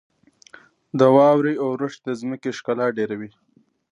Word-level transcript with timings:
•د 0.99 1.01
واورې 1.15 1.53
اورښت 1.63 1.99
د 2.05 2.09
ځمکې 2.19 2.49
ښکلا 2.57 2.87
ډېروي. 2.97 3.29